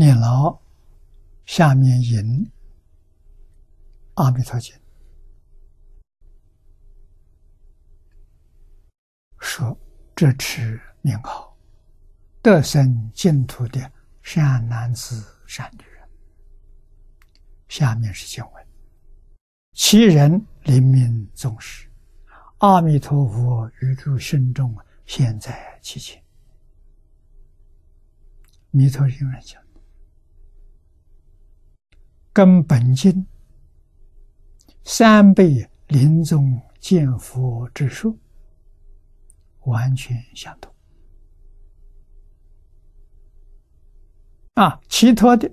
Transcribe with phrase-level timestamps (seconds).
[0.00, 0.56] 念牢
[1.44, 2.22] 下面引
[4.14, 4.72] 《阿弥陀经》，
[9.40, 9.76] 说
[10.14, 11.52] 这持名号
[12.40, 13.90] 得生净土的
[14.22, 16.08] 善男子、善女人。
[17.66, 18.66] 下面是经文：
[19.72, 21.90] 其人临命终时，
[22.58, 24.72] 阿弥陀佛于诸心中
[25.06, 26.22] 现，在其前。
[28.70, 29.60] 弥陀经上讲，
[32.38, 33.26] 跟本经
[34.84, 38.16] 三倍临终见佛之说
[39.62, 40.72] 完全相同。
[44.54, 45.50] 啊，其他的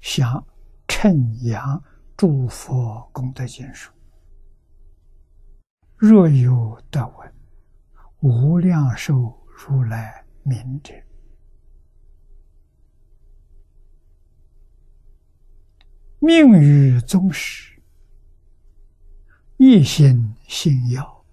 [0.00, 0.46] 像
[0.86, 1.82] 称扬
[2.16, 3.90] 诸佛功德经书，
[5.96, 7.34] 若有得闻
[8.20, 10.94] 无量寿如来名者。
[16.20, 17.80] 命于宗师，
[19.56, 21.24] 一心信要，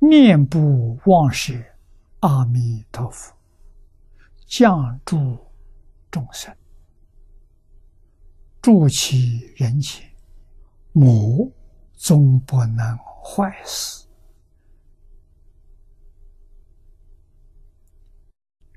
[0.00, 1.54] 念不忘舍
[2.18, 3.32] 阿弥陀佛，
[4.44, 5.38] 降诸
[6.10, 6.52] 众生，
[8.60, 10.10] 助其人前，
[10.90, 11.52] 母
[11.96, 14.04] 终不能坏死，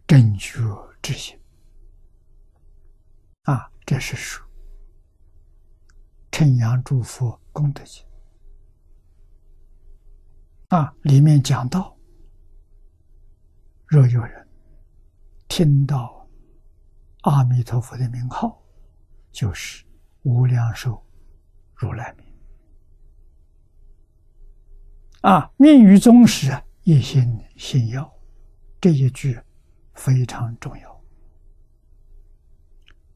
[0.06, 0.60] 正觉
[1.02, 1.36] 之心。
[3.44, 4.42] 啊，这是说
[6.32, 8.02] 称扬诸佛功德经
[10.70, 11.94] 啊，里面讲到，
[13.86, 14.48] 若有人
[15.50, 16.26] 听到
[17.24, 18.64] 阿弥陀佛的名号，
[19.30, 19.86] 就是
[20.22, 21.06] 无量寿
[21.76, 22.26] 如来名
[25.20, 26.50] 啊，命于宗时，
[26.84, 28.10] 一心信要，
[28.80, 29.38] 这一句
[29.96, 30.91] 非常重要。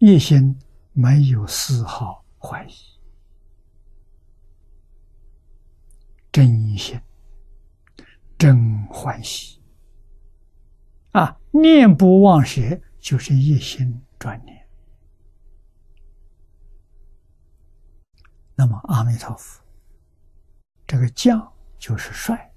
[0.08, 0.56] 一心
[0.94, 2.74] 没有丝毫怀疑，
[6.32, 7.02] 真心
[8.38, 9.60] 真欢喜
[11.14, 11.36] 啊！
[11.50, 14.70] 念不忘舍，就是一心专念。
[18.54, 19.60] 那么阿弥陀佛，
[20.86, 22.54] 这个将就是帅，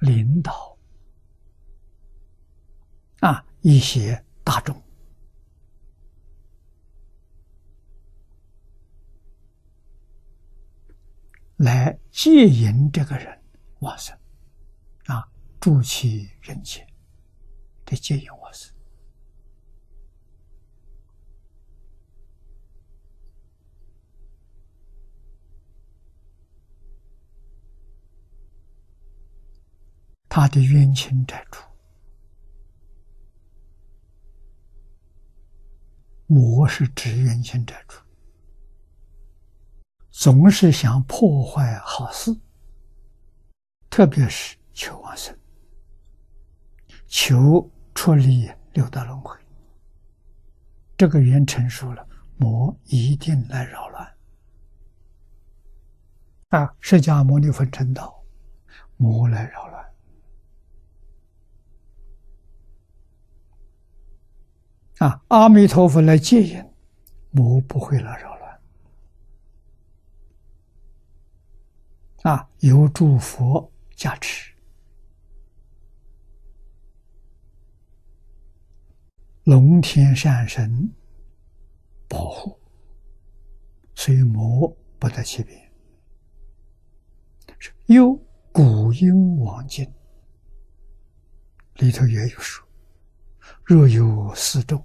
[0.00, 0.76] 领导
[3.20, 4.78] 啊一些大众。
[11.58, 13.42] 来借引这个人
[13.80, 14.16] 往生，
[15.06, 15.28] 啊，
[15.60, 16.86] 助其人间，
[17.84, 18.72] 这接引往生。
[30.28, 31.60] 他的冤亲债主，
[36.28, 37.98] 魔是指冤亲债主。
[40.20, 42.36] 总是想破坏好事，
[43.88, 45.32] 特别是求往生、
[47.06, 49.38] 求出离六道轮回。
[50.96, 52.04] 这个缘成熟了，
[52.36, 54.12] 魔一定来扰乱。
[56.48, 58.20] 啊，释迦牟尼佛成道，
[58.96, 59.88] 魔来扰乱。
[64.98, 66.60] 啊，阿弥陀佛来接引，
[67.30, 68.27] 魔不会来扰。
[72.28, 74.52] 啊，有诸佛加持，
[79.44, 80.92] 龙天善神
[82.06, 82.60] 保护，
[83.94, 84.68] 所以魔
[84.98, 85.58] 不得其边。
[87.86, 88.14] 有
[88.52, 89.90] 古音王经
[91.76, 92.62] 里头也有说：
[93.64, 94.84] 若有四众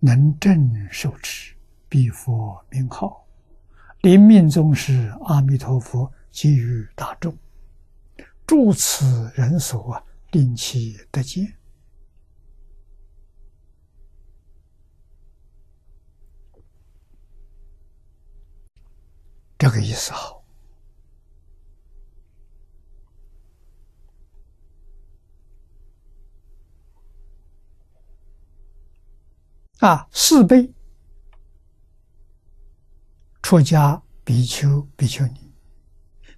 [0.00, 1.54] 能正受持，
[1.88, 3.24] 必佛名号。
[4.00, 7.38] 临命终时，阿弥陀佛给予大众，
[8.44, 11.56] 助此人所啊，令其得见。
[19.56, 20.44] 这个意思好
[29.78, 30.74] 啊，四倍。
[33.40, 35.43] 出家比丘、比丘尼，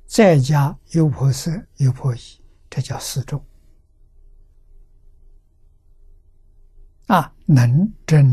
[0.06, 2.20] 在家优婆塞、优婆夷，
[2.70, 3.44] 这叫四众。
[7.08, 8.26] 啊，能真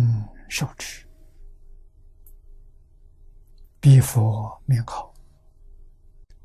[0.48, 1.06] 受持，
[3.80, 5.14] 必佛名号。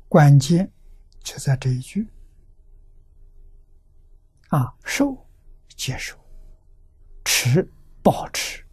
[0.07, 0.71] 关键
[1.23, 2.07] 就在这一句。
[4.49, 5.15] 啊，受
[5.75, 6.17] 接受，
[7.23, 7.71] 持、
[8.01, 8.65] 保持，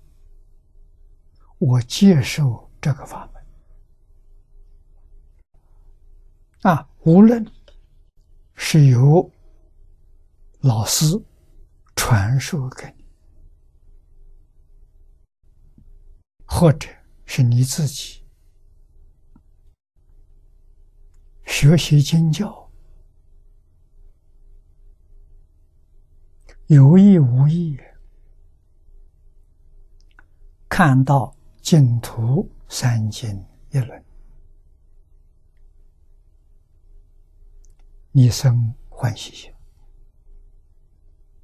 [1.58, 3.45] 我接受这个法门
[6.66, 7.46] 啊，无论
[8.56, 9.30] 是由
[10.62, 11.06] 老师
[11.94, 13.04] 传授给你，
[16.44, 16.88] 或者
[17.24, 18.20] 是你自己
[21.44, 22.68] 学习经教，
[26.66, 27.78] 有意无意。
[30.68, 31.32] 看到
[31.62, 33.40] 净土三经
[33.70, 34.04] 一论，
[38.18, 39.52] 你生欢喜心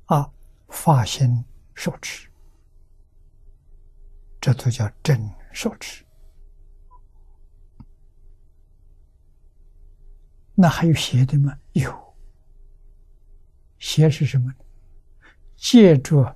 [0.07, 0.33] 啊，
[0.69, 2.31] 发心受持，
[4.41, 5.21] 这都叫真
[5.53, 6.03] 受持。
[10.55, 11.55] 那还有邪的吗？
[11.73, 12.15] 有，
[13.79, 14.65] 邪是什么呢？
[15.55, 16.27] 借助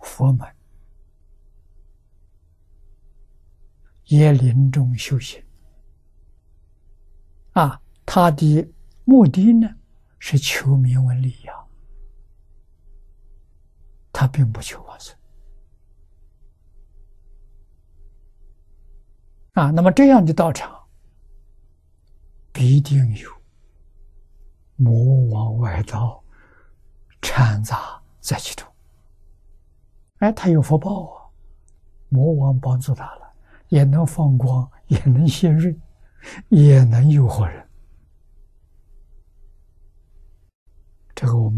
[0.00, 0.44] 佛门。
[4.06, 5.40] 也临终修行
[7.52, 8.66] 啊，他的
[9.04, 9.68] 目的呢
[10.18, 11.68] 是求名闻利养，
[14.10, 15.14] 他并不求往生
[19.52, 19.70] 啊。
[19.70, 20.82] 那么这样的道场
[22.50, 23.30] 必定有
[24.76, 26.24] 魔王外道
[27.20, 28.66] 掺杂在其中。
[30.20, 31.28] 哎，他有福报啊，
[32.08, 33.30] 魔王帮助他了。
[33.68, 35.78] 也能放光，也能显锐，
[36.48, 37.67] 也能诱惑人。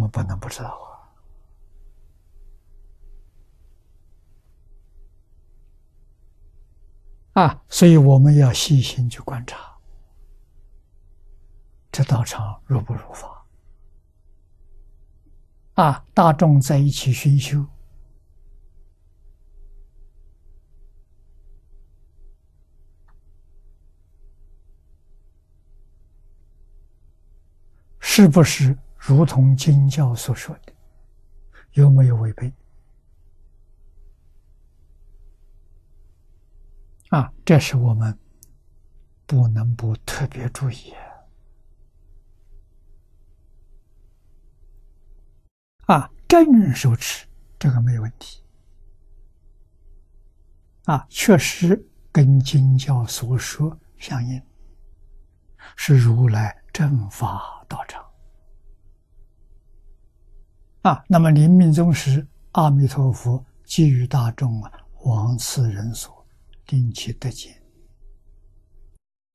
[0.00, 0.70] 们不能不知道
[7.34, 7.44] 啊！
[7.44, 9.76] 啊，所以我们要细心去观察，
[11.92, 13.44] 这道场如不如法？
[15.74, 17.64] 啊，大众在一起熏修。
[28.02, 30.72] 是不是如同经教所说的？
[31.72, 32.52] 有没有违背？
[37.08, 38.16] 啊，这是我们
[39.26, 40.92] 不能不特别注意
[45.86, 46.10] 啊！
[46.28, 47.26] 正受持
[47.58, 48.44] 这个没有问题
[50.84, 54.40] 啊，确实跟经教所说相应，
[55.74, 57.64] 是如来正法。
[57.68, 58.04] 道场
[60.82, 64.72] 啊，那么临命终时，阿弥陀佛给予大众啊，
[65.02, 66.24] 往此人所，
[66.68, 67.54] 令其得见，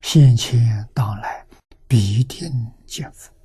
[0.00, 1.46] 现前当来
[1.86, 2.50] 必定
[2.84, 3.35] 见佛。